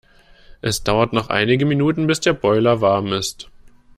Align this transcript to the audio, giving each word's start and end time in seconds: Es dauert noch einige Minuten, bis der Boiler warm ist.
Es 0.63 0.81
dauert 0.83 1.13
noch 1.13 1.29
einige 1.29 1.63
Minuten, 1.67 2.07
bis 2.07 2.19
der 2.19 2.33
Boiler 2.33 2.81
warm 2.81 3.13
ist. 3.13 3.51